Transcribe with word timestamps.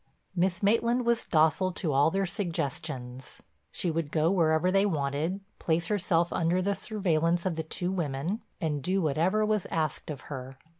Miss 0.35 0.63
Maitland 0.63 1.05
was 1.05 1.25
docile 1.27 1.71
to 1.73 1.93
all 1.93 2.09
their 2.09 2.25
suggestions. 2.25 3.43
She 3.71 3.91
would 3.91 4.09
go 4.11 4.31
wherever 4.31 4.71
they 4.71 4.83
wanted, 4.83 5.41
place 5.59 5.85
herself 5.85 6.33
under 6.33 6.59
the 6.59 6.73
surveillance 6.73 7.45
of 7.45 7.55
the 7.55 7.61
two 7.61 7.91
women, 7.91 8.41
and 8.59 8.81
do 8.81 8.99
whatever 8.99 9.45
was 9.45 9.67
asked 9.67 10.09
of 10.09 10.21
her. 10.21 10.57